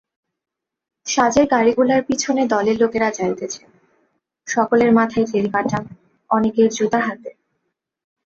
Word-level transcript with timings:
সাজের 1.07 1.45
গাড়িগুলার 1.47 2.01
পিছনে 2.03 2.41
দলের 2.47 2.77
লোকেরা 2.79 3.09
যাইতেছে, 3.11 3.61
সকলের 4.47 4.91
মাথায় 4.93 5.27
টেরিকাটা, 5.31 5.79
অনেকের 6.29 6.69
জুতা 6.69 6.99
হাতে। 6.99 7.29